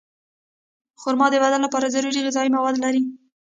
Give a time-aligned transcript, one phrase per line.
[1.01, 3.01] خرما د بدن لپاره ضروري غذایي مواد لري.